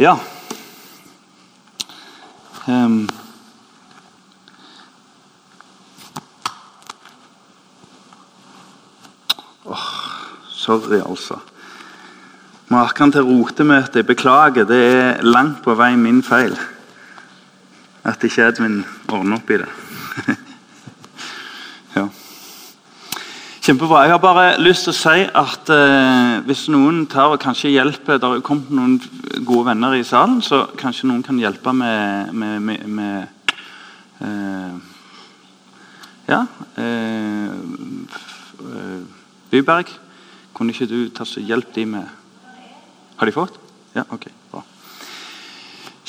[0.00, 0.18] Ja.
[2.66, 3.08] Um.
[9.64, 9.76] Oh,
[10.48, 11.36] sorry, altså.
[12.68, 13.98] Maken til rotemøte.
[13.98, 14.64] Jeg beklager.
[14.64, 16.56] Det er langt på vei min feil
[18.08, 18.80] at ikke Edvin
[19.12, 19.68] ordner opp i det.
[23.70, 24.00] Kjempebra.
[24.02, 28.18] Jeg har bare lyst til å si at eh, hvis noen tar og kanskje hjelper
[28.18, 28.96] Det har kommet noen
[29.46, 33.54] gode venner i salen, så kanskje noen kan hjelpe med, med, med, med
[34.26, 34.74] eh,
[36.32, 36.40] Ja.
[36.82, 37.46] Eh,
[38.74, 38.98] eh,
[39.54, 39.94] Byberg,
[40.50, 42.10] kunne ikke du ta så hjelpe de med
[43.22, 43.62] Har de fått?
[43.94, 44.66] Ja, ok, bra.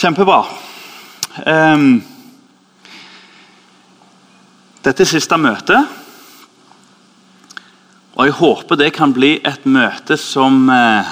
[0.01, 0.43] Kjempebra.
[1.45, 1.89] Um,
[4.81, 5.85] dette er siste møte.
[8.15, 11.11] Og jeg håper det kan bli et møte som eh,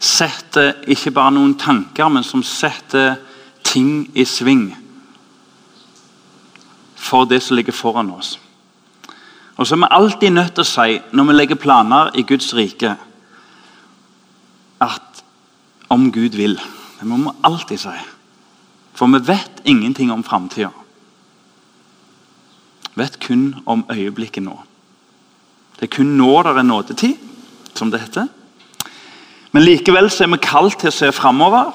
[0.00, 3.18] setter ikke bare noen tanker, men som setter
[3.66, 4.70] ting i sving
[7.06, 8.36] for det som ligger foran oss.
[9.56, 12.50] Og så er vi alltid nødt til å si, når vi legger planer i Guds
[12.56, 12.96] rike,
[14.82, 15.22] at
[15.92, 16.58] om Gud vil.
[16.98, 17.94] Det må vi alltid si.
[18.96, 20.72] For vi vet ingenting om framtida.
[22.96, 24.56] Vet kun om øyeblikket nå.
[25.76, 27.14] Det er kun nå det er nådetid,
[27.74, 28.28] som det heter.
[29.52, 31.72] Men likevel er vi kalt til å se framover,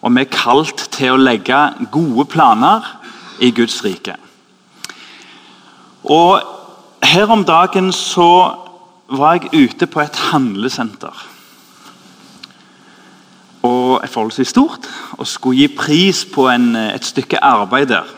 [0.00, 1.60] og vi er kalt til å legge
[1.92, 2.84] gode planer
[3.40, 4.16] i Guds rike.
[6.04, 6.52] Og
[7.06, 8.56] Her om dagen så
[9.08, 11.14] var jeg ute på et handlesenter
[13.66, 14.86] og er forholdsvis stort,
[15.18, 18.10] og skulle gi pris på en, et stykke arbeid der.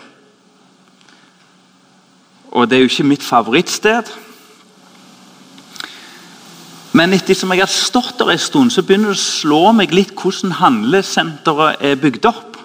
[2.51, 4.11] Og det er jo ikke mitt favorittsted.
[6.99, 9.93] Men etter som jeg har stått der en stund, så begynner det å slå meg
[9.95, 12.57] litt hvordan handlesenteret er bygd opp.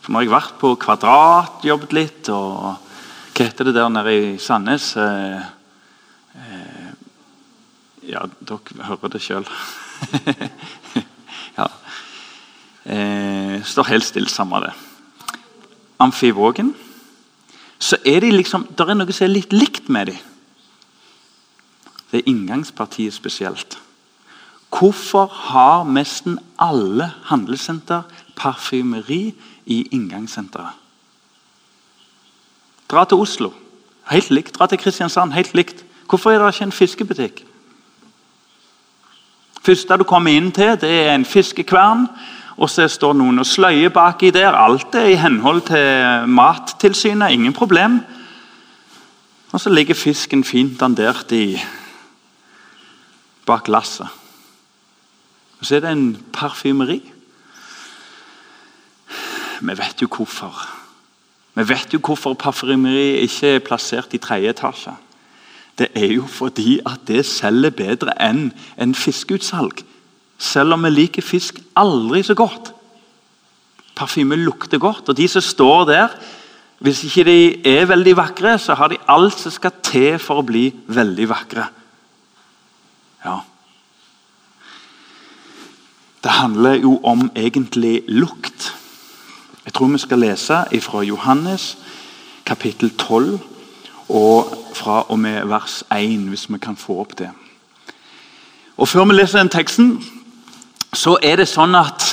[0.00, 2.78] For Nå har jeg vært på Kvadrat, jobbet litt, og
[3.36, 4.86] hva heter det der nede i Sandnes?
[4.96, 5.42] Eh,
[6.38, 6.88] eh,
[8.14, 9.48] ja, dere hører det sjøl.
[11.56, 11.70] Ja.
[12.84, 14.74] Eh, står helt stille, samme det.
[16.04, 16.74] Amfivågen.
[17.80, 20.35] Så er de liksom, det er noe som er litt likt med dem.
[22.16, 23.78] Er inngangspartiet spesielt.
[24.72, 28.02] Hvorfor har nesten alle handlesenter
[28.36, 29.34] parfymeri
[29.66, 30.72] i inngangssenteret?
[32.88, 33.50] Dra til Oslo.
[34.10, 34.54] Helt likt.
[34.58, 35.32] Dra til Kristiansand.
[35.32, 35.84] Helt likt.
[36.08, 37.44] Hvorfor er det ikke en fiskebutikk?
[39.66, 42.06] første du kommer inn til, det er en fiskekvern.
[42.56, 44.54] Og så står noen og sløyer baki der.
[44.56, 47.34] Alt er i henhold til Mattilsynet.
[47.34, 48.00] Ingen problem.
[49.52, 51.58] Og så ligger fisken fint dandert i
[53.46, 54.08] bak glasset.
[55.60, 57.00] Og så er det en parfymeri.
[59.60, 60.52] Vi vet jo hvorfor.
[61.56, 64.96] Vi vet jo hvorfor parfymeri ikke er plassert i tredje etasje.
[65.78, 69.82] Det er jo fordi at det selger bedre enn en fiskeutsalg.
[70.38, 72.72] Selv om vi liker fisk aldri så godt.
[73.96, 76.08] Parfyme lukter godt, og de som står der
[76.78, 80.44] Hvis ikke de er veldig vakre, så har de alt som skal til for å
[80.44, 81.64] bli veldig vakre.
[83.24, 83.38] Ja.
[86.22, 88.74] Det handler jo om egentlig lukt.
[89.64, 91.78] Jeg tror vi skal lese fra Johannes
[92.46, 93.38] kapittel 12
[94.08, 97.30] og fra og med vers 1, hvis vi kan få opp det.
[98.76, 100.04] Og Før vi leser den teksten,
[100.94, 102.04] så er det sånn at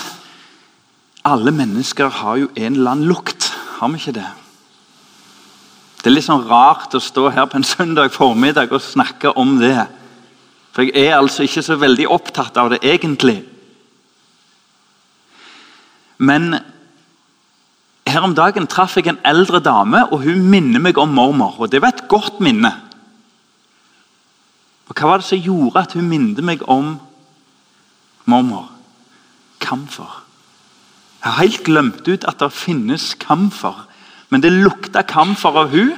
[1.25, 3.51] alle mennesker har jo en eller annen lukt.
[3.79, 4.29] Har vi ikke det?
[6.03, 9.55] Det er litt sånn rart å stå her på en søndag formiddag og snakke om
[9.61, 9.85] det.
[10.73, 13.37] For jeg er altså ikke så veldig opptatt av det egentlig.
[16.17, 16.55] Men
[18.09, 21.59] her om dagen traff jeg en eldre dame, og hun minner meg om mormor.
[21.59, 22.73] og Det var et godt minne.
[24.89, 26.97] Og Hva var det som gjorde at hun minnet meg om
[28.25, 28.71] mormor?
[29.63, 30.23] Kamfer.
[31.23, 33.85] Jeg har helt glemt ut at det finnes kamfer.
[34.29, 35.93] Men det lukta kamfer av hun,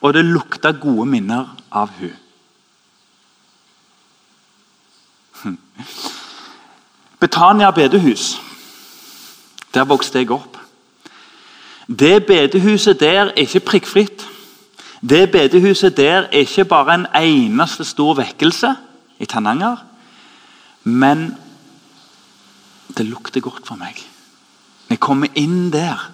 [0.00, 2.16] og det lukta gode minner av hun.
[7.18, 8.40] Betania bedehus.
[9.74, 10.56] Der vokste jeg opp.
[11.88, 14.26] Det bedehuset der er ikke prikkfritt.
[15.08, 18.74] Det bedehuset der er ikke bare en eneste stor vekkelse
[19.18, 19.76] i Tananger.
[20.84, 21.36] Men
[22.96, 23.98] det lukter godt for meg.
[24.88, 26.10] Når jeg kommer inn der,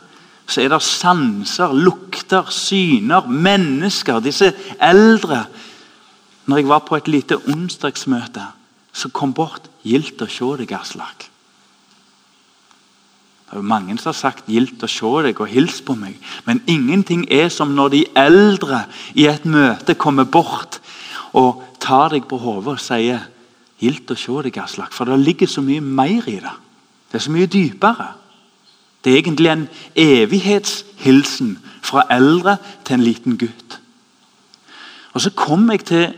[0.47, 4.21] så er det sanser, lukter, syner, mennesker.
[4.21, 5.45] Disse eldre.
[6.47, 8.43] Når jeg var på et lite onsdagsmøte,
[8.93, 11.29] så kom bort Gilter sjå deg, Aslak.
[13.51, 16.19] Det er mange som har sagt 'gildt å se deg' og 'hils på meg'.
[16.45, 18.85] Men ingenting er som når de eldre
[19.15, 20.81] i et møte kommer bort
[21.33, 23.21] og tar deg på hodet og sier
[23.79, 24.93] 'gildt å se deg', Aslak.
[24.93, 26.57] For det ligger så mye mer i det.
[27.13, 28.09] Det er så mye dypere.
[29.05, 33.81] Det er egentlig en evighetshilsen fra eldre til en liten gutt.
[35.13, 36.15] Og Så kom jeg til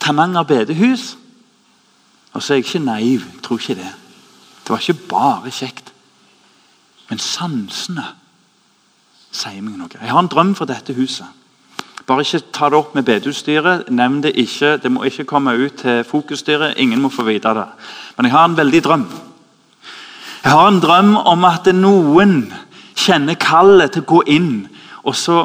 [0.00, 1.16] Tananger bedehus.
[2.32, 3.24] Og så er jeg ikke naiv.
[3.34, 3.92] Jeg tror ikke det.
[4.62, 5.92] Det var ikke bare kjekt.
[7.08, 8.04] Men sansene
[9.32, 9.88] sier meg noe.
[9.96, 11.26] Jeg har en drøm for dette huset.
[12.08, 13.90] Bare ikke ta det opp med bedehusstyret.
[13.92, 14.76] Nevn det ikke.
[14.80, 16.78] Det må ikke komme ut til fokusstyret.
[16.80, 17.66] Ingen må få vite det.
[18.16, 19.06] Men jeg har en veldig drøm.
[20.44, 22.52] Jeg har en drøm om at noen
[22.96, 24.52] kjenner kallet til å gå inn
[25.04, 25.42] og så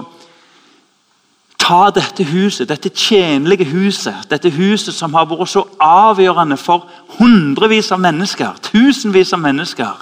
[1.63, 6.89] ta dette huset, dette tjenlige huset, dette huset som har vært så avgjørende for
[7.19, 10.01] hundrevis av mennesker, tusenvis av mennesker,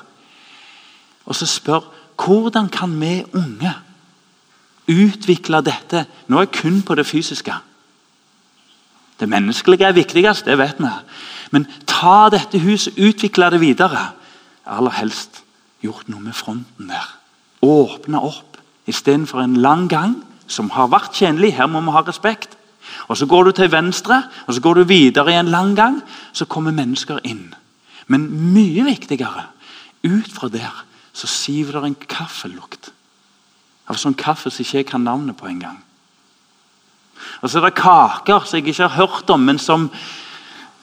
[1.25, 1.85] og så spør
[2.21, 3.73] hvordan kan vi unge
[4.91, 7.53] utvikle dette Nå er jeg kun på det fysiske.
[9.19, 10.89] Det menneskelige er viktigst, det vet vi.
[11.51, 14.11] Men ta dette huset, utvikle det videre.
[14.65, 15.43] Aller helst
[15.83, 17.07] gjort noe med fronten der.
[17.61, 18.57] Åpne opp
[18.89, 20.15] istedenfor en lang gang
[20.51, 21.55] som har vært tjenlig.
[21.55, 22.57] Her må vi ha respekt.
[23.07, 26.01] Og Så går du til venstre, og så går du videre i en lang gang.
[26.33, 27.53] Så kommer mennesker inn.
[28.07, 29.45] Men mye viktigere,
[30.03, 32.91] ut fra der så siver det en kaffelukt.
[33.87, 35.81] Av sånn kaffe som ikke jeg kan navnet på engang.
[37.41, 39.89] Og så er det kaker som jeg ikke har hørt om, men som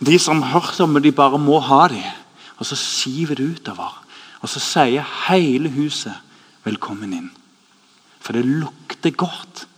[0.04, 2.04] de som har hørt om de bare må ha dem.
[2.58, 4.02] Og så siver det utover.
[4.42, 6.14] Og så sier hele huset
[6.64, 7.47] 'velkommen inn'.
[8.28, 9.68] For det lukter godt.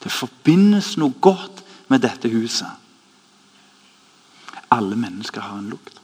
[0.00, 1.58] Det forbindes noe godt
[1.92, 2.70] med dette huset.
[4.72, 6.00] Alle mennesker har en lukt.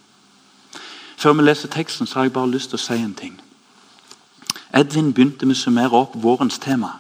[1.17, 3.41] Før vi leser teksten, så har jeg bare lyst til å si en ting.
[4.77, 6.93] Edvin begynte med å summere opp vårens tema.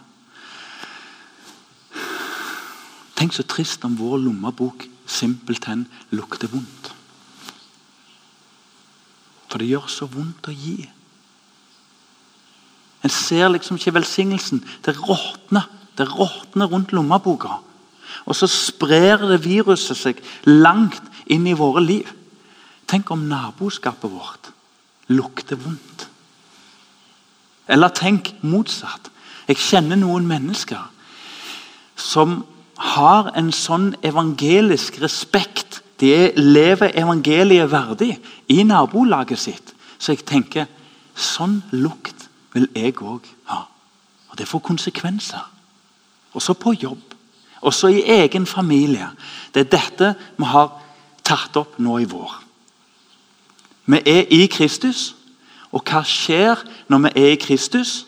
[3.20, 5.84] Tenk så trist om vår lommebok simpelthen
[6.16, 6.94] lukter vondt.
[9.52, 10.80] For det gjør så vondt å gi.
[13.08, 14.60] En ser liksom ikke velsignelsen.
[14.84, 15.64] Det råtner.
[15.96, 17.62] Det råtner rundt lommeboka.
[18.28, 22.10] Og så sprer det viruset seg langt inn i våre liv.
[22.88, 24.50] Tenk om naboskapet vårt
[25.08, 26.04] lukter vondt.
[27.68, 29.08] Eller tenk motsatt.
[29.48, 30.84] Jeg kjenner noen mennesker
[31.96, 32.42] som
[32.92, 35.80] har en sånn evangelisk respekt.
[35.96, 38.12] De lever evangeliet verdig
[38.52, 39.74] i nabolaget sitt.
[39.96, 40.68] Så jeg tenker
[41.16, 42.17] sånn lukt
[42.58, 43.62] vil jeg òg ha.
[44.28, 45.50] Og Det får konsekvenser.
[46.32, 47.14] Også på jobb.
[47.60, 49.08] Også i egen familie.
[49.54, 50.82] Det er dette vi har
[51.24, 52.44] tatt opp nå i vår.
[53.86, 55.16] Vi er i Kristus,
[55.72, 58.06] og hva skjer når vi er i Kristus?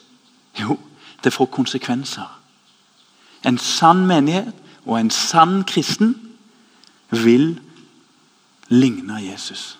[0.61, 0.79] Jo,
[1.25, 2.29] det får konsekvenser.
[3.47, 4.55] En sann menighet
[4.87, 6.14] og en sann kristen
[7.11, 7.61] vil
[8.69, 9.79] ligne Jesus.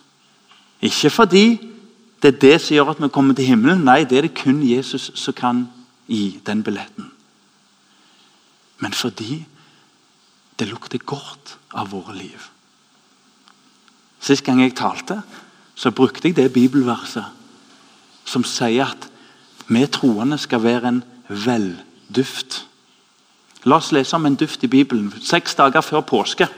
[0.81, 1.70] Ikke fordi
[2.23, 3.85] det er det som gjør at vi kommer til himmelen.
[3.85, 5.65] Nei, det er det kun Jesus som kan
[6.11, 7.09] gi den billetten.
[8.81, 9.47] Men fordi
[10.59, 12.49] det lukter godt av våre liv.
[14.21, 15.23] Sist gang jeg talte,
[15.75, 17.25] så brukte jeg det bibelverset
[18.29, 19.09] som sier at
[19.71, 22.67] vi troende skal være en velduft.
[23.65, 25.13] La oss lese om en duft i Bibelen.
[25.25, 26.49] Seks dager før påske.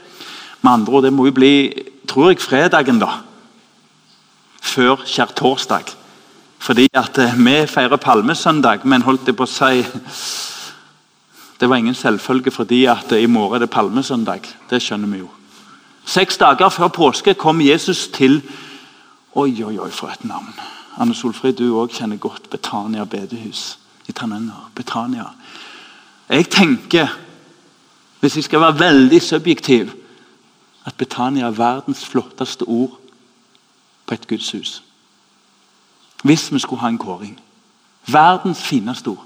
[0.63, 1.73] Med andre ord, Det må jo bli
[2.09, 3.23] tror jeg, fredagen, da
[4.63, 5.93] før skjærtorsdag.
[6.63, 9.83] Fordi at eh, vi feirer palmesøndag, men holdt jeg på å si
[11.61, 14.49] Det var ingen selvfølge fordi at i morgen er det palmesøndag.
[14.71, 15.29] Det skjønner vi jo.
[16.05, 18.41] Seks dager før påske kom Jesus til
[19.35, 20.51] Oi, oi, oi, for et navn.
[21.01, 23.79] Anne Solfrid, du òg kjenner godt Betania bedehus
[24.11, 24.67] i Tananger.
[24.75, 25.31] Betania.
[26.29, 27.15] Jeg tenker,
[28.21, 29.95] hvis jeg skal være veldig subjektiv,
[30.85, 32.99] at Betania er verdens flotteste ord
[34.13, 34.83] på et gudshus.
[36.23, 37.41] Hvis vi skulle ha en kåring.
[38.07, 39.25] Verdens fineste ord.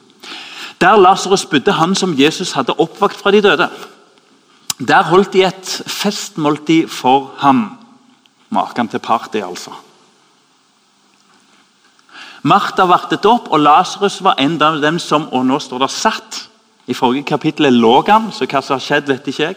[0.81, 3.69] Der Lasarus bodde, han som Jesus hadde oppvakt fra de døde.
[4.79, 7.79] Der holdt de et festmåltid for ham.
[8.51, 9.71] Maken til party, altså.
[12.43, 16.49] Martha vartet opp, og Lasarus var en av dem som Og nå står det 'satt'.
[16.87, 19.57] I forrige kapittel lå han, så hva som har skjedd, vet ikke jeg.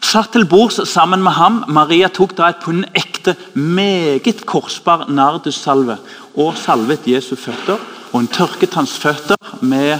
[0.00, 1.62] Satt til bords sammen med ham.
[1.68, 5.98] Maria tok da et pund ekte, meget korsbar nardussalve
[6.36, 7.78] og salvet Jesu føtter.
[8.12, 9.98] Og hun tørket hans føtter med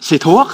[0.00, 0.52] sitt hår.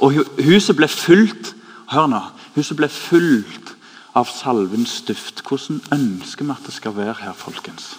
[0.00, 1.54] Og huset ble fullt
[1.90, 2.20] hør nå,
[2.54, 3.74] huset ble fullt
[4.16, 5.42] av salvens duft.
[5.46, 7.94] Hvordan ønsker vi at det skal være her, folkens?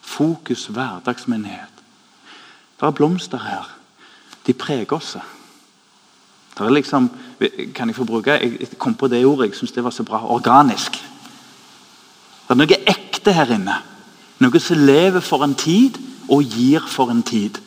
[0.00, 1.84] Fokus hverdagsmenighet.
[2.80, 3.68] Det er blomster her.
[4.46, 5.16] De preger oss.
[6.56, 7.10] Det er liksom,
[7.74, 10.20] kan jeg få bruke, jeg kom på det ordet, jeg syns det var så bra.
[10.28, 10.92] Organisk.
[10.92, 13.78] Det er noe ekte her inne.
[14.40, 15.96] Noe som lever for en tid
[16.28, 17.60] og gir for en tid.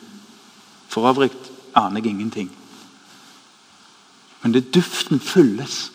[0.88, 1.30] For øvrig
[1.74, 2.50] aner jeg ingenting.
[4.42, 5.90] Men det duften fylles.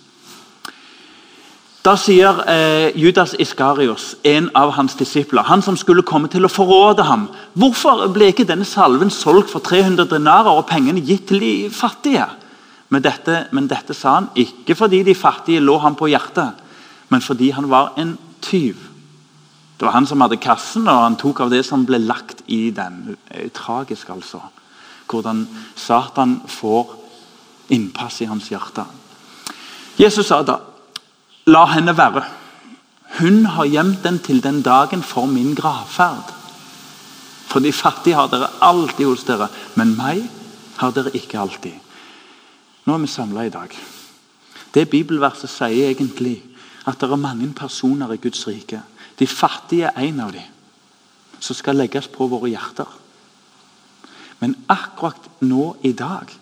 [1.86, 6.52] Da sier eh, Judas Iskarios, en av hans disipler, han som skulle komme til å
[6.52, 11.40] forråde ham, hvorfor ble ikke denne salven solgt for 300 denarer og pengene gitt til
[11.40, 12.28] de fattige?
[12.90, 16.58] Men dette, men dette sa han ikke fordi de fattige lå ham på hjertet,
[17.10, 18.78] men fordi han var en tyv.
[19.78, 22.70] Det var han som hadde kassen, og han tok av det som ble lagt i
[22.76, 23.16] den.
[23.30, 24.42] Eh, tragisk, altså.
[25.10, 26.96] Hvordan Satan får
[27.70, 28.84] innpass i hans hjerte.
[30.00, 30.60] Jesus sa da
[31.50, 32.22] La henne være.
[33.18, 36.34] Hun har gjemt den til den dagen for min gravferd.
[37.50, 40.28] For de fattige har dere alltid hos dere, men meg
[40.78, 41.74] har dere ikke alltid.
[42.90, 43.70] Nå er vi samla i dag.
[44.74, 46.40] Det bibelverset sier egentlig
[46.90, 48.80] at det er mange personer i Guds rike.
[49.20, 50.48] De fattige er en av dem
[51.40, 52.90] som skal legges på våre hjerter.
[54.40, 56.34] Men akkurat nå i dag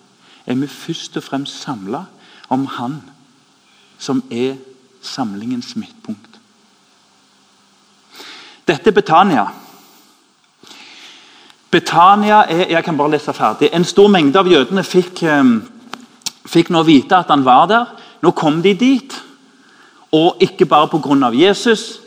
[0.45, 2.05] er vi først og fremst samla
[2.49, 3.01] om Han
[3.99, 4.55] som er
[5.01, 6.39] samlingens midtpunkt.
[8.67, 9.47] Dette er Betania.
[11.71, 15.76] Betania er jeg kan bare lese ferdig, En stor mengde av jødene fikk, ehm,
[16.47, 17.95] fikk nå vite at han var der.
[18.23, 19.13] Nå kom de dit.
[20.15, 21.31] Og ikke bare pga.
[21.35, 21.99] Jesus.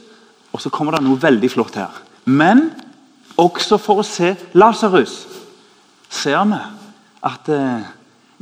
[0.53, 1.93] Og så kommer det noe veldig flott her.
[2.25, 2.71] Men
[3.39, 5.27] også for å se Lasarus
[6.11, 6.59] ser vi
[7.23, 7.87] at eh,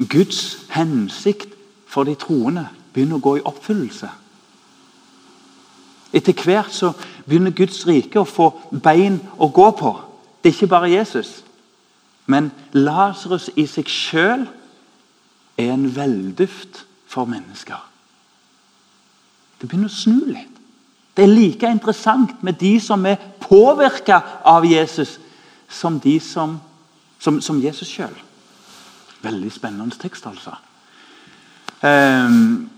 [0.08, 1.52] Guds hensikt
[1.88, 4.08] for de troende begynner å gå i oppfyllelse.
[6.16, 6.94] Etter hvert så
[7.26, 9.92] begynner Guds rike å få bein å gå på.
[10.40, 11.42] Det er ikke bare Jesus.
[12.26, 14.46] Men Lasarus i seg sjøl
[15.58, 17.80] er en velduft for mennesker.
[19.58, 20.54] Det begynner å snu litt.
[21.18, 25.16] Det er like interessant med de som er påvirka av Jesus,
[25.68, 26.60] som de som,
[27.18, 28.14] som, som Jesus sjøl.
[29.24, 30.54] Veldig spennende tekst, altså.
[31.82, 32.68] Um,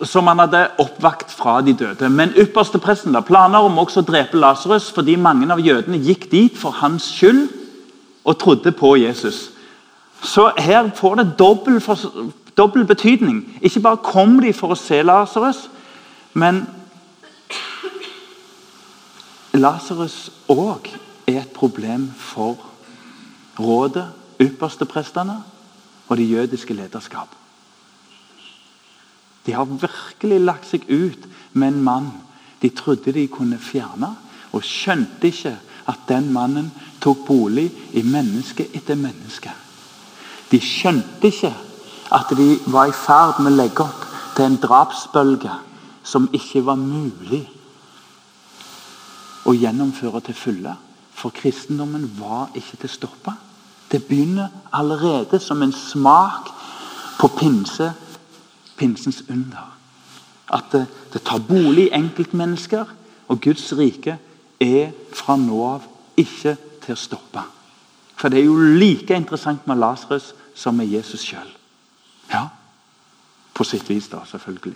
[0.00, 2.08] som han hadde oppvakt fra de døde.
[2.08, 6.30] Men ypperste presten da, planer om også å drepe Lasarus fordi mange av jødene gikk
[6.32, 7.44] dit for hans skyld
[8.26, 9.50] og trodde på Jesus.
[10.22, 11.98] Så her får det dobbel, for,
[12.56, 13.58] dobbel betydning.
[13.62, 15.66] Ikke bare kom de for å se Lasarus,
[16.34, 16.64] men
[19.56, 20.90] Lasarus òg
[21.26, 22.60] er et problem for
[23.58, 24.06] rådet,
[24.40, 25.38] ypperste prestene
[26.08, 27.28] og det jødiske lederskap.
[29.46, 32.10] De har virkelig lagt seg ut med en mann
[32.62, 34.14] de trodde de kunne fjerne,
[34.52, 35.54] og skjønte ikke
[35.86, 36.70] at den mannen
[37.02, 39.52] tok bolig i menneske etter menneske.
[40.50, 41.52] De skjønte ikke
[42.14, 45.58] at de var i ferd med å legge opp til en drapsbølge
[46.06, 47.42] som ikke var mulig
[49.46, 50.76] å gjennomføre til fulle.
[51.16, 53.34] For kristendommen var ikke til å stoppe.
[53.90, 56.50] Det begynner allerede som en smak
[57.18, 57.92] på pinse
[58.76, 59.72] pinsens under.
[60.52, 62.84] At det, det tar bolig i enkeltmennesker,
[63.28, 64.18] og Guds rike
[64.62, 65.86] er fra nå av
[66.20, 67.42] ikke til å stoppe.
[68.16, 71.48] For det er jo like interessant med Lasarus som med Jesus sjøl.
[72.32, 72.48] Ja,
[73.54, 74.74] på sitt vis, da, selvfølgelig.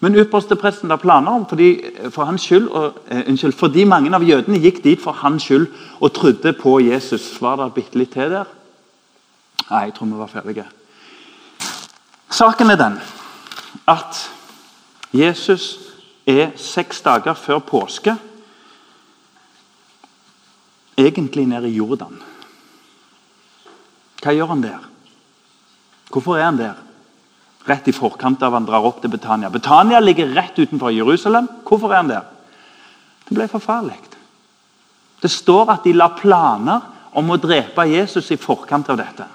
[0.00, 4.24] Men ypperstepresten presten planer om fordi, for hans skyld, og, eh, unnskyld, fordi mange av
[4.24, 5.66] jødene gikk dit for hans skyld
[6.00, 7.42] og trodde på Jesus.
[7.42, 8.44] Var det bitte litt til der?
[9.70, 10.64] Nei, jeg tror vi var ferdige.
[12.30, 12.98] Saken er den
[13.88, 14.30] at
[15.12, 15.78] Jesus
[16.26, 18.16] er seks dager før påske
[20.98, 22.22] egentlig nede i Jordan.
[24.20, 24.86] Hva gjør han der?
[26.10, 26.78] Hvorfor er han der?
[27.68, 29.50] Rett i forkant av han drar opp til Betania.
[29.52, 31.48] Betania ligger rett utenfor Jerusalem.
[31.64, 32.24] Hvorfor er han der?
[33.28, 33.98] Det ble for farlig.
[35.20, 36.86] Det står at de la planer
[37.16, 39.26] om å drepe Jesus i forkant av dette.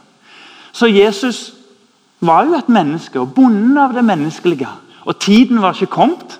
[0.75, 1.53] Så Jesus
[2.25, 4.69] var jo et menneske og bonden av det menneskelige.
[5.05, 6.39] Og tiden var ikke kommet.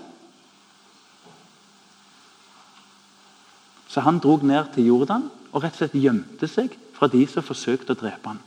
[3.87, 7.43] Så han drog ned til Jordan og rett og slett gjemte seg fra de som
[7.43, 8.39] forsøkte å drepe ham.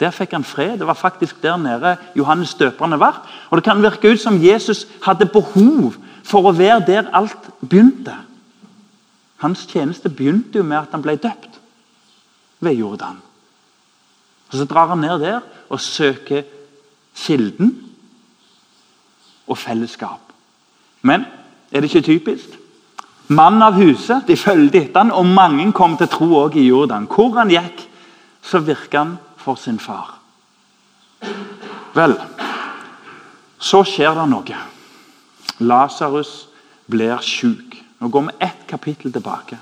[0.00, 0.78] Der fikk han fred.
[0.78, 3.22] Det var faktisk der nede Johannes døperne var.
[3.50, 5.94] Og Det kan virke ut som Jesus hadde behov
[6.24, 8.16] for å være der alt begynte.
[9.38, 11.60] Hans tjeneste begynte jo med at han ble døpt
[12.60, 13.20] ved Jordan.
[14.48, 16.42] Og Så drar han ned der og søker
[17.14, 17.76] kilden
[19.46, 20.20] og fellesskap.
[21.02, 21.24] Men
[21.72, 22.63] er det ikke typisk?
[23.26, 24.26] Mann av huset.
[24.26, 27.08] De fulgte etter han, og mange kom til tro også i Jordan.
[27.10, 27.86] Hvor han gikk,
[28.44, 30.16] så virka han for sin far.
[31.94, 32.16] Vel,
[33.58, 34.64] så skjer det noe.
[35.64, 36.34] Lasarus
[36.90, 37.78] blir sjuk.
[38.00, 39.56] Nå går vi ett kapittel tilbake.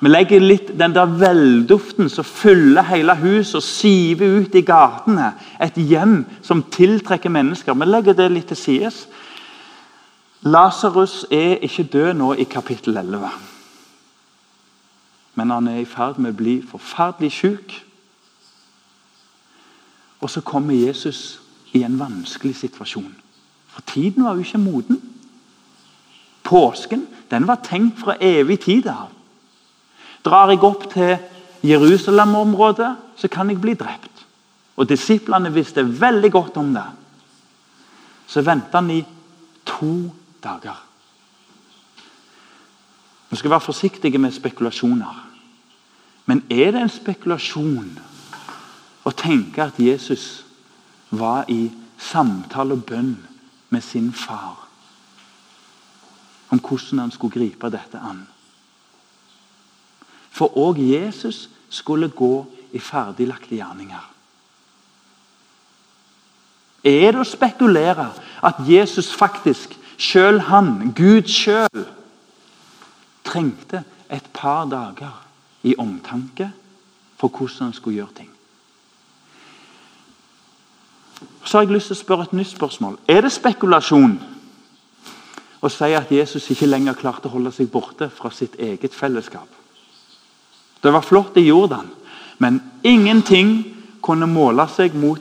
[0.00, 5.34] Vi legger litt den der velduften som fyller hele huset og siver ut i gatene.
[5.60, 7.76] Et hjem som tiltrekker mennesker.
[7.76, 9.02] Vi legger det litt til sides.
[10.42, 13.28] Lasarus er ikke død nå i kapittel 11.
[15.34, 17.74] Men han er i ferd med å bli forferdelig syk.
[20.20, 21.40] Og så kommer Jesus
[21.72, 23.12] i en vanskelig situasjon.
[23.68, 25.00] For tiden var jo ikke moden.
[26.42, 29.12] Påsken den var tenkt fra evig tid av.
[30.24, 31.18] Drar jeg opp til
[31.64, 34.24] Jerusalem-området, så kan jeg bli drept.
[34.76, 36.86] Og Disiplene visste veldig godt om det.
[38.26, 39.02] Så venta han i
[39.68, 40.10] to
[40.44, 40.86] dager.
[43.30, 45.26] Vi skal være forsiktige med spekulasjoner.
[46.26, 47.98] Men er det en spekulasjon
[49.04, 50.44] å tenke at Jesus
[51.10, 53.16] var i samtale og bønn
[53.70, 54.66] med sin far
[56.50, 58.24] om hvordan han skulle gripe dette an?
[60.30, 64.06] For òg Jesus skulle gå i ferdiglagte gjerninger.
[66.86, 68.08] Er det å spekulere
[68.46, 71.84] at Jesus faktisk, sjøl han, Gud sjøl,
[73.26, 75.12] trengte et par dager
[75.62, 76.48] i omtanke
[77.20, 78.30] for hvordan han skulle gjøre ting?
[81.44, 82.96] Så har jeg lyst til å spørre et nytt spørsmål.
[83.08, 84.16] Er det spekulasjon
[85.60, 89.48] å si at Jesus ikke lenger klarte å holde seg borte fra sitt eget fellesskap?
[90.80, 91.90] Det var flott i Jordan,
[92.40, 93.58] men ingenting
[94.00, 95.20] kunne måle seg mot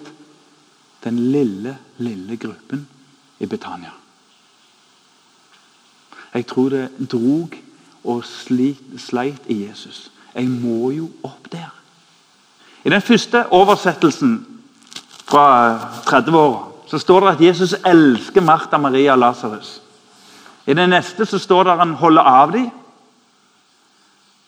[1.04, 2.86] den lille, lille gruppen
[3.40, 3.92] i Betania.
[6.34, 7.56] Jeg tror det drog
[8.04, 10.12] og sleit i Jesus.
[10.36, 11.74] Jeg må jo opp der.
[12.84, 14.46] I den første oversettelsen
[15.30, 19.82] fra 30-åra så står det at Jesus elsker Martha, Maria og Lasarus.
[20.66, 22.70] I den neste så står det at han holder av dem.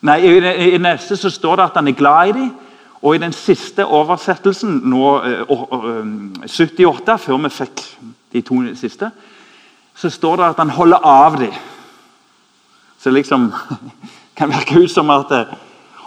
[0.02, 2.52] Nei, I den neste så står det at han er glad i dem.
[3.02, 7.84] Og i den siste oversettelsen, nå, 78, eh, før vi fikk
[8.34, 9.10] de to siste,
[9.96, 11.54] så står det at han holder av dem.
[13.02, 13.50] Så det liksom
[14.38, 15.46] kan virke ut som at det,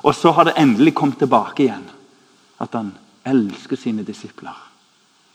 [0.05, 1.85] Og så har det endelig kommet tilbake igjen.
[2.61, 2.93] At han
[3.25, 4.57] elsker sine disipler.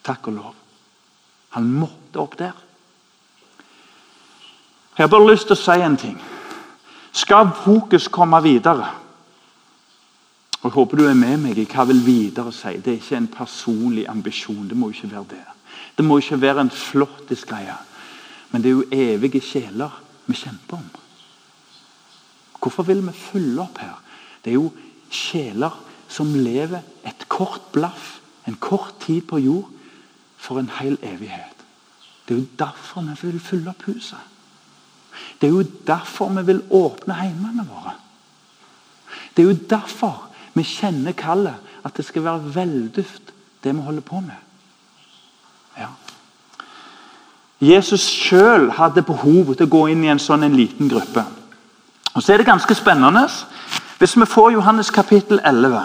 [0.04, 0.56] Takk og lov.
[1.50, 2.54] Han måtte opp der.
[4.98, 6.17] Jeg har bare lyst til å si en ting.
[7.12, 8.91] Skal fokus komme videre
[10.60, 12.76] og Jeg håper du er med meg i hva vil videre si.
[12.84, 14.67] Det er ikke en personlig ambisjon.
[14.67, 15.45] Det må ikke være det.
[15.95, 17.76] Det må ikke være en flottis greie.
[18.52, 20.89] Men det er jo evige sjeler vi kjemper om.
[22.60, 23.98] Hvorfor vil vi følge opp her?
[24.43, 24.72] Det er jo
[25.10, 25.76] sjeler
[26.10, 29.69] som lever et kort blaff, en kort tid på jord,
[30.38, 31.56] for en hel evighet.
[32.28, 34.19] Det er jo derfor vi vil fylle opp huset.
[35.41, 37.95] Det er jo derfor vi vil åpne heimene våre.
[39.36, 41.56] Det er jo derfor vi kjenner kallet.
[41.84, 43.32] At det skal være velduft,
[43.63, 44.36] det vi holder på med.
[45.78, 45.88] Ja.
[47.60, 51.24] Jesus sjøl hadde behov til å gå inn i en sånn en liten gruppe.
[52.13, 53.30] Og Så er det ganske spennende
[54.00, 55.82] hvis vi får Johannes kapittel 11.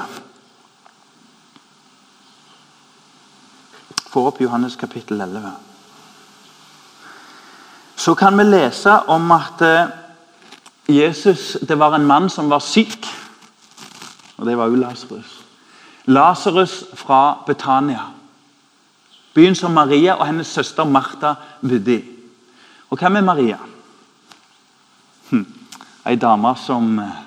[4.12, 5.52] Får opp Johannes kapittel 11
[7.96, 9.88] så kan vi lese om at eh,
[10.88, 13.06] Jesus det var en mann som var syk.
[14.36, 15.44] Og det var jo Lasarus.
[16.04, 18.10] Lasarus fra Betania.
[19.34, 22.04] Byen som Maria og hennes søster Martha bodde i.
[22.90, 23.58] Og hvem er Maria?
[25.30, 25.53] Hm.
[26.04, 27.22] Ei dame som eh,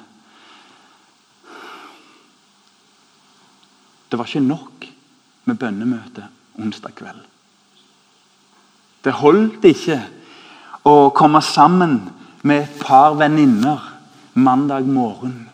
[4.10, 4.86] Det var ikke nok
[5.48, 7.20] med bønnemøte onsdag kveld.
[9.04, 9.98] Det holdt ikke
[10.88, 12.00] å komme sammen
[12.48, 13.84] med et par venninner
[14.40, 15.50] mandag morgen.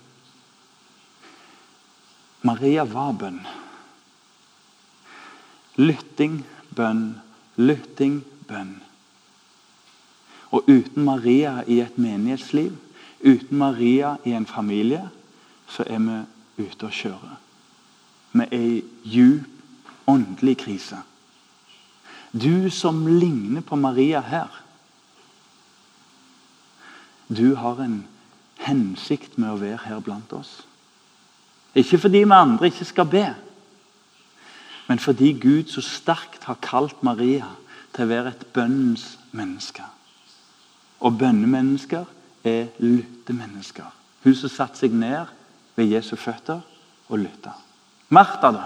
[2.45, 3.41] Maria var bønn.
[5.81, 6.43] Lytting,
[6.77, 7.05] bønn,
[7.57, 8.75] lytting, bønn.
[10.53, 12.75] Og uten Maria i et menighetsliv,
[13.23, 15.09] uten Maria i en familie,
[15.67, 16.19] så er vi
[16.67, 17.31] ute å kjøre.
[18.33, 20.99] Vi er i djup åndelig krise.
[22.33, 24.49] Du som ligner på Maria her,
[27.29, 28.03] du har en
[28.65, 30.63] hensikt med å være her blant oss.
[31.73, 33.25] Ikke fordi vi andre ikke skal be,
[34.87, 37.47] men fordi Gud så sterkt har kalt Maria
[37.95, 39.85] til å være et bønnens menneske.
[40.99, 42.05] Og bønnemennesker
[42.43, 43.87] er lyttemennesker.
[44.23, 45.29] Hun som satte seg ned
[45.75, 46.61] ved Jesu føtter
[47.09, 47.53] og lytta.
[48.09, 48.65] Martha, da?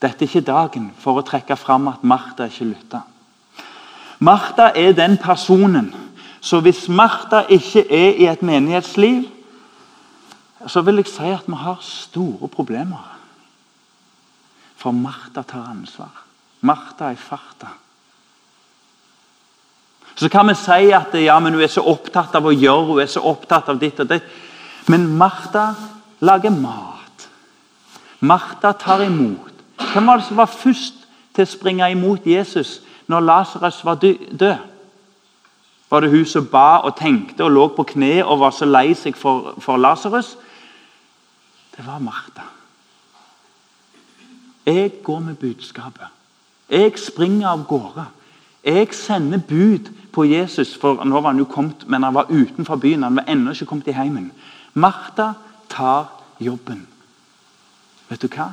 [0.00, 3.02] Dette er ikke dagen for å trekke fram at Martha ikke lytta.
[4.20, 5.92] Martha er den personen
[6.40, 9.28] så hvis Martha ikke er i et menighetsliv,
[10.66, 13.16] så vil jeg si at vi har store problemer.
[14.76, 16.24] For Martha tar ansvar.
[16.60, 17.74] Martha er farta.
[20.14, 23.02] Så kan vi si at ja, men hun er så opptatt av å gjøre, hun
[23.02, 24.26] er så opptatt av ditt og ditt.
[24.90, 25.74] Men Martha
[26.20, 27.28] lager mat.
[28.20, 29.52] Martha tar imot.
[29.92, 34.66] Hvem var det som var først til å springe imot Jesus når Lasarus var død?
[35.90, 38.92] Var det hun som ba og tenkte og lå på kne og var så lei
[38.94, 40.36] seg for, for Lasarus?
[41.74, 42.46] Det var Martha.
[44.66, 46.06] Jeg går med budskapet.
[46.70, 48.04] Jeg springer av gårde.
[48.64, 52.76] Jeg sender bud på Jesus, for nå var han jo kommet, men han var utenfor
[52.76, 53.02] byen.
[53.02, 54.32] Han var ennå ikke kommet i heimen.
[54.74, 55.32] Martha
[55.68, 56.86] tar jobben.
[58.08, 58.52] Vet du hva?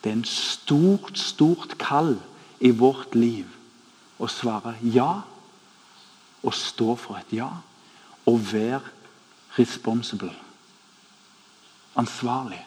[0.00, 2.14] Det er en stort, stort kall
[2.60, 3.48] i vårt liv
[4.20, 5.20] å svare ja
[6.40, 7.50] og stå for et ja
[8.28, 8.80] og være
[9.58, 10.32] responsible.
[12.00, 12.62] Ansvarlig.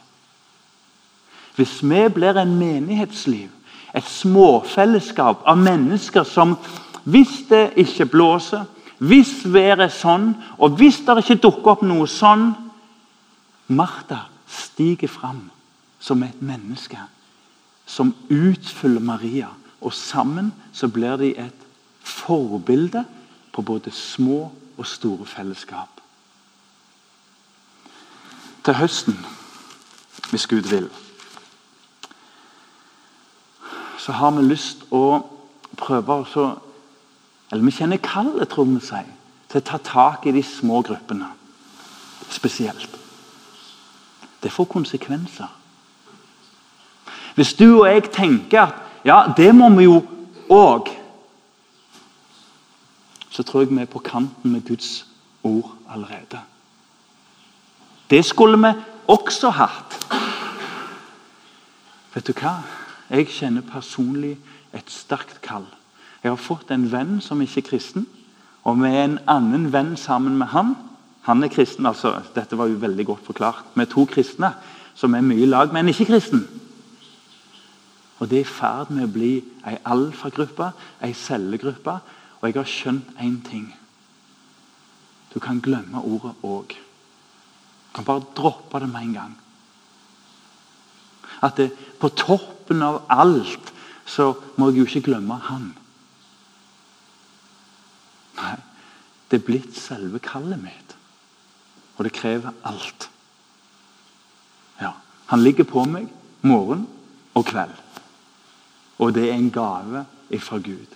[1.56, 3.49] Hvis vi blir en menighetsliv,
[3.93, 6.58] et småfellesskap av mennesker som
[7.03, 8.63] hvis det ikke blåser,
[9.03, 12.53] hvis været er sånn, og hvis det ikke dukker opp noe sånn
[13.73, 15.49] Martha stiger fram
[15.99, 16.99] som et menneske
[17.86, 19.49] som utfyller Maria.
[19.82, 21.65] Og sammen så blir de et
[22.03, 23.03] forbilde
[23.51, 25.89] på både små og store fellesskap.
[28.63, 29.17] Til høsten,
[30.32, 30.88] hvis Gud vil,
[34.04, 35.22] så har vi lyst å
[35.80, 36.46] prøve å
[37.52, 39.06] Eller vi kjenner kallet, tror vi sier,
[39.48, 41.28] til å ta tak i de små gruppene
[42.30, 42.89] spesielt.
[44.42, 45.52] Det får konsekvenser.
[47.36, 48.74] Hvis du og jeg tenker at
[49.06, 50.02] ja, det må vi jo
[50.50, 50.89] òg
[53.34, 55.06] så tror jeg vi er på kanten med Guds
[55.44, 56.39] ord allerede.
[58.10, 58.74] Det skulle vi
[59.08, 59.98] også hatt.
[62.13, 62.60] Vet du hva?
[63.13, 64.39] Jeg kjenner personlig
[64.73, 65.67] et sterkt kall.
[66.23, 68.08] Jeg har fått en venn som ikke er kristen,
[68.65, 70.73] og med en annen venn sammen med han.
[71.28, 73.76] Han er kristen, altså, Dette var jo veldig godt forklart.
[73.78, 74.54] Er to kristne
[74.95, 76.47] som er mye i lag med en ikke-kristen.
[78.19, 79.34] Og Det er i ferd med å bli
[79.67, 80.71] ei alfagruppe,
[81.04, 81.97] ei cellegruppe,
[82.39, 83.67] og jeg har skjønt én ting.
[85.34, 86.78] Du kan glemme ordet 'òg'.
[86.78, 89.38] Du kan bare droppe det med en gang.
[91.41, 92.10] At det, på
[92.63, 93.71] toppen av alt
[94.06, 95.71] så må jeg jo ikke glemme han.
[98.39, 98.56] Nei,
[99.30, 100.95] det er blitt selve kallet mitt.
[101.97, 103.10] Og det krever alt.
[104.82, 104.93] Ja,
[105.28, 106.08] Han ligger på meg
[106.41, 106.88] morgen
[107.34, 107.76] og kveld.
[108.99, 110.88] Og det er en gave ifra Gud.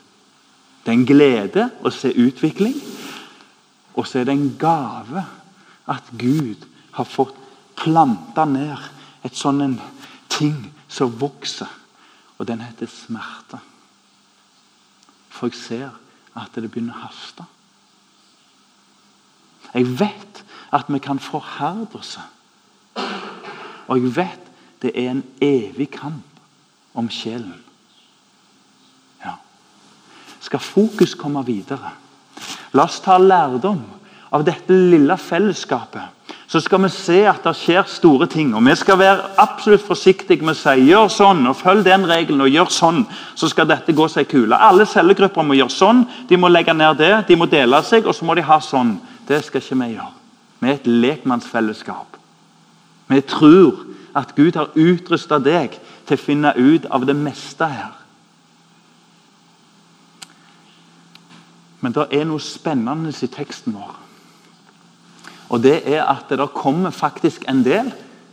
[0.84, 2.76] Det er en glede å se utvikling.
[3.96, 5.26] Og så er det en gave
[5.88, 7.36] at Gud har fått
[7.78, 8.78] planta ned
[9.24, 9.80] et sånn
[10.30, 11.70] ting som vokser.
[12.38, 13.60] Og den heter smerte.
[15.34, 15.96] For jeg ser
[16.38, 17.46] at det begynner å haste.
[19.74, 22.18] Jeg vet at vi kan forherde oss.
[23.88, 26.44] Og jeg vet det er en evig kamp
[26.98, 27.68] om sjelen
[30.48, 31.92] skal fokus komme videre.
[32.76, 33.82] La oss ta lærdom
[34.36, 36.14] av dette lille fellesskapet.
[36.48, 38.54] Så skal vi se at det skjer store ting.
[38.56, 42.42] og Vi skal være absolutt forsiktige med å si gjør sånn og følg den regelen.
[42.42, 43.06] og gjør sånn,
[43.36, 44.56] Så skal dette gå seg kule.
[44.56, 46.08] Alle cellegrupper må gjøre sånn.
[46.30, 49.00] De må legge ned det, de må dele seg, og så må de ha sånn.
[49.28, 50.14] Det skal ikke vi gjøre.
[50.60, 52.18] Vi er et lekmannsfellesskap.
[53.10, 57.92] Vi tror at Gud har utrusta deg til å finne ut av det meste her.
[61.82, 64.07] Men det er noe spennende i teksten vår.
[65.50, 67.92] Og det er at det kommer faktisk en del.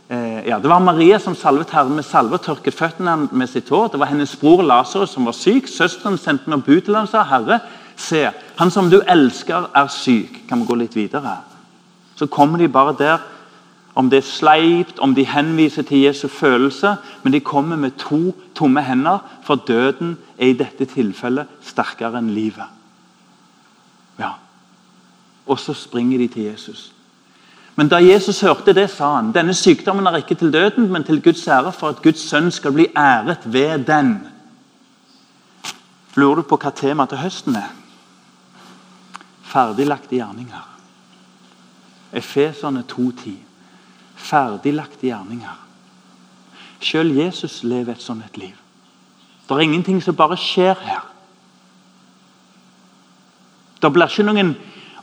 [0.09, 3.69] Eh, ja, Det var Maria som salvet Herren med salve og tørket føttene med sitt
[3.69, 3.87] hår.
[3.87, 5.67] Det var hennes bror Lasarus som var syk.
[5.67, 7.59] Søsteren sendte noen bud til ham og sa Herre,
[7.97, 10.43] se, han som du elsker, er syk.
[10.49, 11.39] Kan vi gå litt videre?
[12.15, 13.17] Så kommer de bare der.
[13.95, 18.35] Om det er sleipt, om de henviser til Jesu følelse, men de kommer med to
[18.55, 22.67] tomme hender, for døden er i dette tilfellet sterkere enn livet.
[24.19, 24.33] Ja.
[25.47, 26.94] Og så springer de til Jesus.
[27.75, 31.21] Men da Jesus hørte det, sa han denne sykdommen er ikke til døden, men til
[31.21, 34.15] Guds ære, for at Guds sønn skal bli æret ved den.
[36.15, 37.73] Lurer du på hva temaet til høsten er?
[39.55, 40.63] ferdiglagte gjerninger.
[42.13, 43.31] Efeserne 2,10.
[44.15, 45.59] Ferdiglagte gjerninger.
[46.79, 48.55] Selv Jesus lever et sånt et liv.
[49.47, 51.05] Det er ingenting som bare skjer her.
[53.81, 54.55] Det blir ikke noen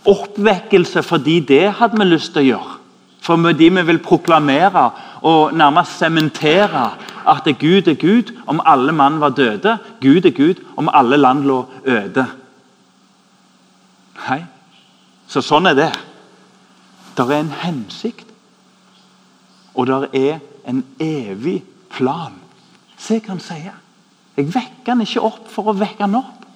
[0.09, 2.79] oppvekkelse fordi det hadde vi lyst til å gjøre.
[3.23, 4.88] Fordi vi vil proklamere
[5.23, 6.88] og nærmest sementere
[7.29, 9.77] at Gud er Gud om alle mann var døde.
[10.01, 12.27] Gud er Gud om alle land lå øde.
[14.29, 14.43] Nei.
[15.31, 15.91] Så sånn er det.
[17.17, 18.29] Det er en hensikt,
[19.75, 21.62] og det er en evig
[21.93, 22.35] plan.
[22.97, 23.77] Se hva han sier.
[24.37, 26.47] Jeg vekker han ikke opp for å vekke han opp.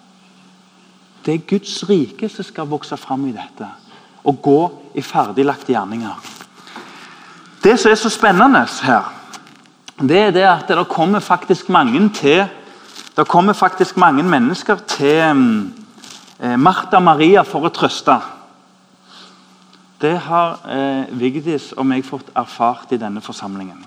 [1.27, 3.67] Det er Guds rike som skal vokse fram i dette.
[4.25, 4.61] Og gå
[4.95, 6.33] i ferdiglagte gjerninger.
[7.63, 9.11] Det som er så spennende her,
[9.99, 12.47] det er det at det kommer faktisk mange til
[13.17, 15.19] Det kommer faktisk mange mennesker til
[16.41, 18.19] eh, Martha Maria for å trøste.
[20.01, 23.81] Det har eh, Vigdis og meg fått erfart i denne forsamlingen.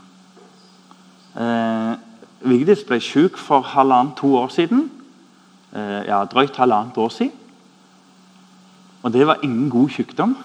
[1.37, 1.93] Eh,
[2.41, 4.87] Vigdis ble syk for halvannet-to år siden.
[5.75, 7.35] Eh, ja, drøyt halvannet år siden.
[9.03, 10.37] Og det var ingen god sykdom.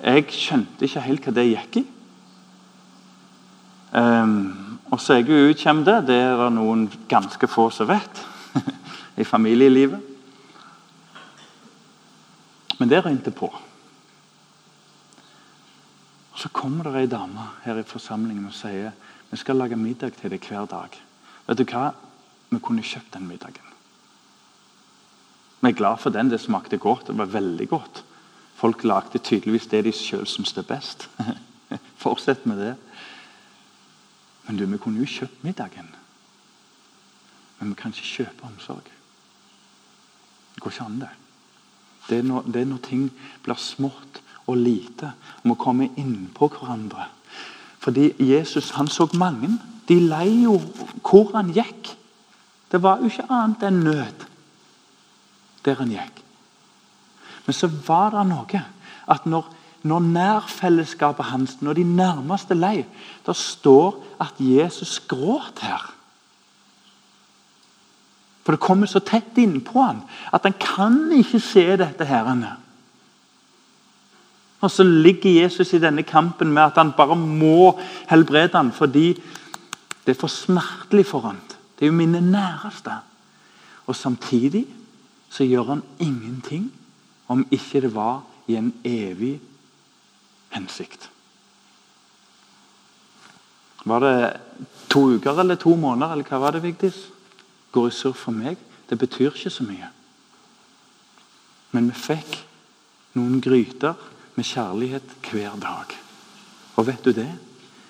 [0.00, 1.84] Jeg skjønte ikke helt hva det gikk i.
[3.96, 5.98] Um, og så er jeg utkjemte.
[6.06, 8.22] Det er det noen ganske få som vet
[9.20, 10.00] i familielivet.
[12.78, 13.48] Men det røynte på.
[16.32, 18.92] Og Så kommer det ei dame her i forsamlingen og sier
[19.30, 20.92] vi skal lage middag til deg hver dag.
[21.48, 21.90] Vet du hva?
[22.52, 23.65] Vi kunne kjøpt den middagen.
[25.60, 26.30] Vi er glad for den.
[26.30, 27.06] Det smakte godt.
[27.06, 28.04] Det var veldig godt.
[28.56, 31.08] Folk lagde tydeligvis det de sjøl syns er best.
[32.02, 32.74] Fortsett med det.
[34.46, 35.88] Men du, vi kunne jo kjøpt middagen.
[37.58, 38.92] Men vi kan ikke kjøpe omsorg.
[40.54, 41.12] Det går ikke an, det.
[42.08, 43.08] Det er, når, det er når ting
[43.42, 45.10] blir smått og lite,
[45.42, 47.08] og vi kommer innpå hverandre.
[47.82, 49.50] Fordi Jesus han så mange.
[49.88, 50.60] De lei jo
[51.02, 51.92] hvor han gikk.
[52.72, 54.26] Det var jo ikke annet enn nød
[55.66, 56.22] der han gikk.
[57.46, 58.64] Men så var det noe
[59.06, 59.52] at når
[59.86, 62.84] når nærfellesskapet hans, når de nærmeste lei
[63.26, 65.92] Det står at Jesus gråt her.
[68.42, 70.02] For det kommer så tett innpå han
[70.32, 72.04] at han kan ikke se dette.
[72.04, 72.56] her.
[74.60, 79.14] Og så ligger Jesus i denne kampen med at han bare må helbrede ham fordi
[80.06, 81.36] det er for smertelig for ham.
[81.78, 82.90] Det er jo mine næreste.
[83.86, 84.66] Og samtidig
[85.30, 86.70] så gjør han ingenting
[87.28, 89.40] om ikke det var i en evig
[90.54, 91.10] hensikt.
[93.86, 94.40] Var det
[94.90, 96.98] to uker eller to måneder, eller hva var det, Vigdis?
[97.72, 98.58] Går i surr for meg?
[98.90, 99.90] Det betyr ikke så mye.
[101.74, 102.38] Men vi fikk
[103.18, 103.94] noen gryter
[104.36, 105.94] med kjærlighet hver dag.
[106.76, 107.30] Og vet du det?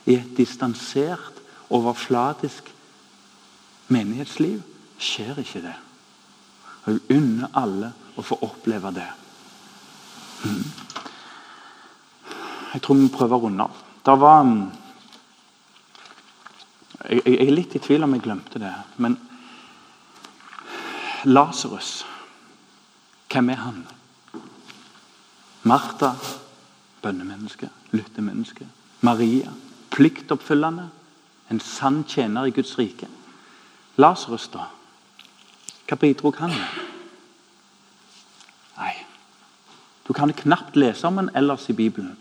[0.06, 1.32] I et distansert,
[1.70, 2.68] overflatisk
[3.90, 4.60] menighetsliv
[5.02, 5.74] skjer ikke det.
[6.86, 9.06] Og jeg unner alle å få oppleve det.
[10.46, 10.64] Mm.
[12.74, 13.78] Jeg tror vi prøver å runde av.
[14.06, 14.60] Det var mm,
[17.10, 18.72] jeg, jeg, er litt i tvil om jeg glemte det,
[19.02, 19.18] men
[21.26, 22.04] Lasarus,
[23.32, 23.80] hvem er han?
[25.66, 26.12] Martha,
[27.02, 28.68] bønnemenneske, lyttemenneske.
[29.02, 29.50] Maria,
[29.90, 30.86] pliktoppfyllende.
[31.50, 33.08] En sann tjener i Guds rike.
[33.98, 34.68] Lasarus, da?
[35.86, 36.84] Hva bidro han med?
[38.76, 38.94] Nei,
[40.06, 42.16] du kan knapt lese om han ellers i Bibelen.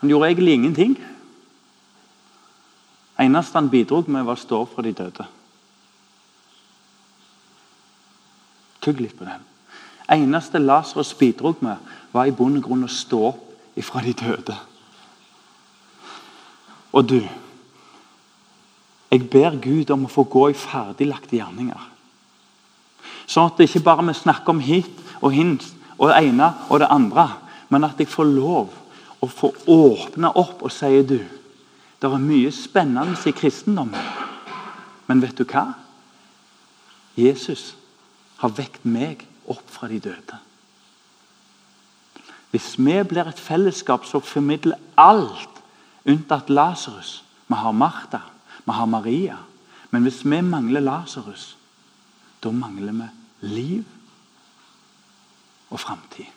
[0.00, 0.96] Han gjorde egentlig ingenting.
[3.18, 5.26] eneste han bidro med, var å stå opp fra de døde.
[8.82, 9.44] Tygg litt på den.
[10.10, 11.76] eneste Lasarus bidro med,
[12.12, 14.56] var i bunn og grunn å stå opp ifra de døde.
[16.92, 17.20] Og du
[19.12, 21.88] Jeg ber Gud om å få gå i ferdiglagte gjerninger.
[23.28, 25.66] Sånn at det ikke bare vi snakker om hit og hint
[25.98, 27.26] og det ene og det andre,
[27.68, 28.72] men at jeg får lov
[29.22, 31.20] å få åpne opp og sier du
[32.02, 34.06] Det er mye spennende i kristendommen.
[35.06, 35.76] Men vet du hva?
[37.14, 37.76] Jesus
[38.40, 40.38] har vekt meg opp fra de døde.
[42.50, 45.62] Hvis vi blir et fellesskap som formidler alt
[46.02, 48.31] unntatt Lasarus Vi har Martha,
[48.64, 49.38] vi har Maria.
[49.90, 51.56] Men hvis vi mangler Lasarus,
[52.42, 53.08] da mangler vi
[53.52, 53.84] liv
[55.70, 56.28] og framtid.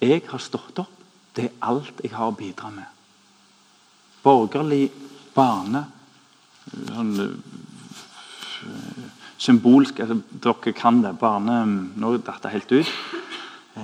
[0.00, 0.92] Jeg har stått opp.
[1.36, 2.86] Det er alt jeg har å bidra med.
[4.24, 4.88] Borgerlig
[5.36, 5.84] barne...
[6.66, 7.12] Sånn,
[9.38, 11.12] symbolsk altså, Dere kan det.
[11.20, 11.60] barne,
[11.94, 12.92] Nå datt det helt ut.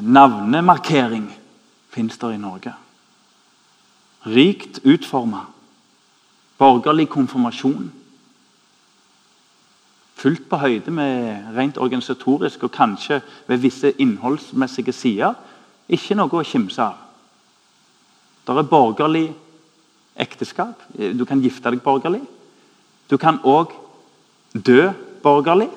[0.01, 1.29] Navnemarkering
[1.93, 2.73] fins der i Norge.
[4.33, 5.45] Rikt utforma.
[6.59, 7.93] Borgerlig konfirmasjon.
[10.15, 15.35] Fullt på høyde med rent organisatorisk og kanskje ved visse innholdsmessige sider.
[15.89, 17.01] Ikke noe å kimse av.
[18.47, 19.29] Det er borgerlig
[20.19, 20.79] ekteskap.
[20.95, 22.23] Du kan gifte deg borgerlig.
[23.11, 23.75] Du kan òg
[24.55, 25.71] dø borgerlig.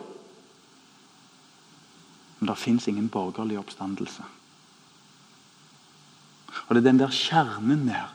[2.40, 4.24] Men det fins ingen borgerlig oppstandelse.
[6.68, 8.14] Og Det er den der kjernen der.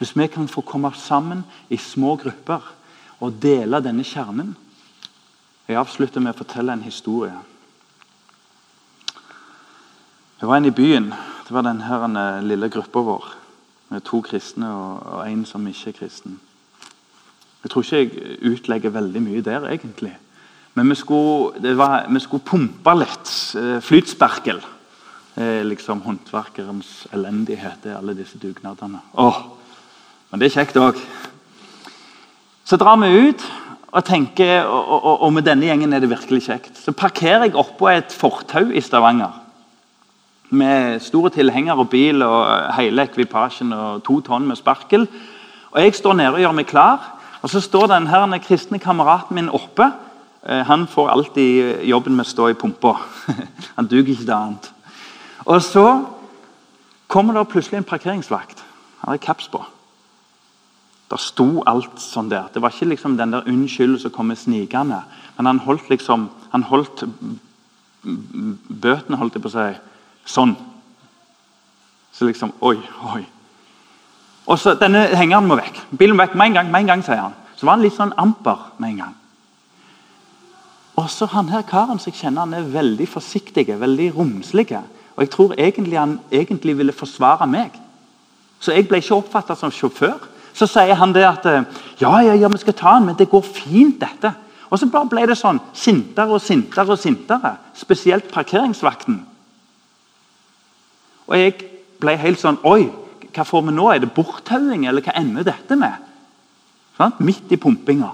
[0.00, 2.64] Hvis vi kan få komme sammen i små grupper
[3.20, 4.54] og dele denne kjernen
[5.68, 7.36] Jeg avslutter med å fortelle en historie.
[10.40, 11.12] Det var en i byen.
[11.46, 13.28] Det var denne lille gruppa vår.
[13.92, 16.40] Med to kristne og en som ikke er kristen.
[17.62, 20.16] Jeg tror ikke jeg utlegger veldig mye der, egentlig.
[20.74, 23.30] Men vi skulle, var, vi skulle pumpe litt.
[23.60, 24.64] Eh, flytsperkel.
[25.70, 28.98] Liksom håndverkerens elendighet, det er alle disse dugnadene.
[29.14, 29.38] Åh,
[30.30, 30.98] Men det er kjekt òg.
[32.62, 33.44] Så drar vi ut
[33.90, 36.76] og tenker, og, og, og, med denne gjengen er det virkelig kjekt.
[36.78, 39.34] Så parkerer jeg oppå et fortau i Stavanger.
[40.54, 42.44] Med store tilhenger og bil og
[42.76, 45.08] hele ekvipasjen og to tonn med sparkel.
[45.72, 47.10] Og Jeg står nede og gjør meg klar.
[47.42, 49.90] Og Så står den her, kristne kameraten min oppe.
[50.46, 52.94] Eh, han får alltid jobben med å stå i pumpa.
[53.76, 54.70] Han duger ikke til annet.
[55.44, 56.04] Og så
[57.08, 58.64] kommer det plutselig en parkeringsvakt.
[59.00, 59.64] Han har kaps på.
[61.10, 62.48] Det sto alt sånn der.
[62.54, 65.02] Det var ikke liksom den der 'unnskyld' som kommer snikende.
[65.36, 67.04] Men han holdt liksom han holdt
[68.68, 69.78] bøtene holdt jeg på å si,
[70.24, 70.56] sånn.
[72.12, 72.78] Så liksom Oi,
[73.14, 73.24] oi.
[74.46, 75.80] Og så Denne hengeren må vekk.
[75.98, 77.34] Bilen må vekk med en gang, med en gang, sier han.
[77.56, 79.14] Så var han litt sånn amper med en gang.
[80.96, 84.66] Og så han her karen som jeg kjenner, han er veldig forsiktig, veldig romslig.
[85.16, 87.76] Og jeg tror egentlig han egentlig ville forsvare meg.
[88.60, 90.18] Så jeg ble ikke oppfatta som sjåfør.
[90.54, 91.46] Så sier han det at
[92.00, 94.32] ja, ja, ja, vi skal ta den, men det går fint, dette.
[94.70, 97.56] Og så bare ble det sånn sintere og sintere og sintere.
[97.78, 99.18] Spesielt parkeringsvakten.
[101.30, 101.56] Og jeg
[102.02, 102.88] ble helt sånn Oi,
[103.30, 103.90] hva får vi nå?
[103.90, 106.06] Er det borttauing, eller hva ender dette med?
[106.98, 107.14] Sånn?
[107.22, 108.12] Midt i pumpinga.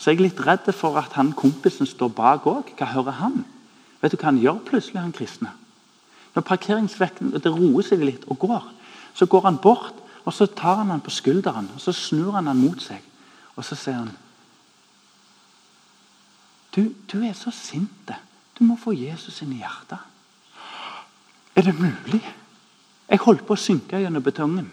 [0.00, 2.72] Så jeg er litt redd for at han kompisen står bak òg.
[2.76, 3.42] Hva hører han?
[4.00, 5.52] Vet du hva han gjør plutselig, han kristne?
[6.34, 8.66] Når parkeringsvekten det roer seg litt og går,
[9.14, 12.50] så går han bort og så tar han han på skulderen og så snur han
[12.50, 13.00] han mot seg.
[13.56, 14.12] Og så sier han
[16.70, 18.12] Du, du er så sint.
[18.54, 19.98] Du må få Jesus inn i hjertet.
[21.56, 22.20] Er det mulig?
[23.10, 24.68] Jeg holdt på å synke gjennom betongen.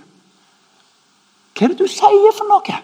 [1.58, 2.76] Hva er det du sier for noe?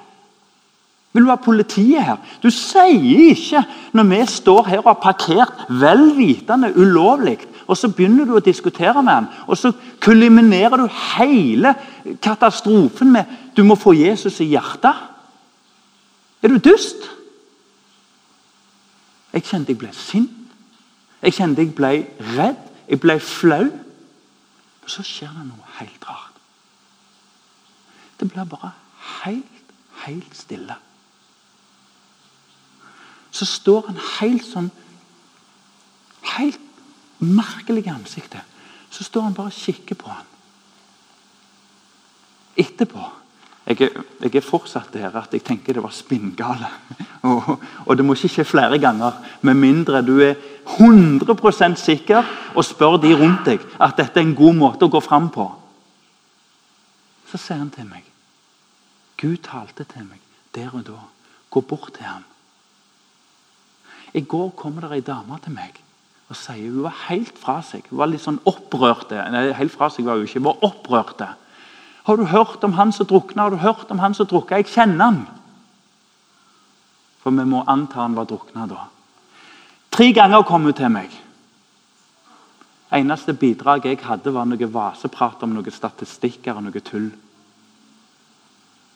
[1.14, 2.18] Vil du ha politiet her?
[2.42, 3.62] Du sier ikke
[3.94, 8.44] når vi står her og har parkert vel vitende ulovlig, og så begynner du å
[8.44, 9.72] diskutere med ham, og så
[10.04, 11.74] kuliminerer du hele
[12.22, 14.96] katastrofen med du må få Jesus i hjertet.
[16.44, 17.06] Er du dust?
[19.34, 20.32] Jeg kjente jeg ble sint.
[21.24, 21.94] Jeg kjente jeg ble
[22.36, 22.60] redd.
[22.90, 23.66] Jeg ble flau.
[24.84, 26.42] Og så skjer det noe helt rart.
[28.20, 28.74] Det blir bare
[29.24, 29.72] helt,
[30.04, 30.76] helt stille.
[33.34, 34.72] Så står han helt sånn
[36.34, 36.62] Helt
[37.26, 38.42] merkelig i ansiktet.
[38.94, 40.30] Så står han bare og kikker på han.
[42.60, 43.10] Etterpå
[43.64, 46.68] jeg er, jeg er, fortsatt der at jeg tenker det var spinngale.
[47.24, 49.16] Og, og, det må ikke skje flere ganger,
[49.48, 50.34] med mindre du er
[50.76, 55.00] 100% sikker og spør de rundt deg at dette er en god måte å gå
[55.00, 55.46] fram på.
[57.32, 58.04] Så sier han til meg
[59.24, 60.20] Gud talte til meg
[60.52, 61.00] der og da.
[61.48, 62.28] Gå bort til ham.
[64.12, 65.80] I går kommer det ei dame til meg
[66.34, 67.86] og sier hun var helt fra seg.
[67.92, 69.22] Hun var litt sånn opprørte.
[69.30, 71.28] Nei, helt fra seg var hun ikke, hun var opprørte.
[72.08, 73.46] Har du hørt om han som drukna?
[73.46, 74.60] Har du hørt om han som drukna?
[74.60, 75.20] Jeg kjenner han.
[77.22, 78.88] For vi må anta han var drukna da.
[79.94, 81.14] Tre ganger kom hun til meg.
[82.94, 87.08] Eneste bidrag jeg hadde, var noe vaseprat om noen statistikker og noe tull.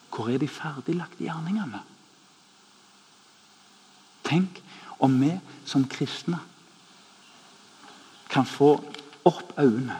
[0.09, 1.85] Hvor er de ferdiglagte gjerningene?
[4.25, 4.61] Tenk
[5.05, 5.35] om vi
[5.69, 6.41] som kristne
[8.29, 8.75] kan få
[9.25, 9.97] opp øynene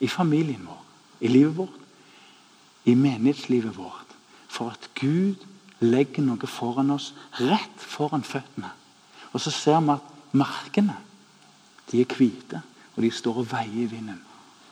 [0.00, 0.82] i familien vår,
[1.20, 1.80] i livet vårt,
[2.84, 4.16] i menighetslivet vårt,
[4.48, 5.46] for at Gud
[5.80, 8.72] legger noe foran oss, rett foran føttene.
[9.32, 10.96] Og så ser vi at markene
[11.90, 12.62] de er hvite,
[12.96, 14.20] og de står og veier i vinden.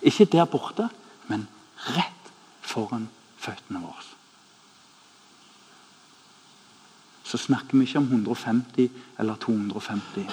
[0.02, 0.88] Ikke der borte,
[1.28, 1.46] men
[1.94, 3.08] rett foran
[3.38, 4.10] føttene våre.
[7.30, 10.26] så snakker vi ikke om 150 eller 250.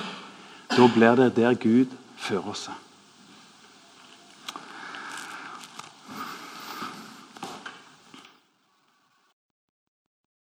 [0.71, 2.69] Da blir det der Gud fører oss.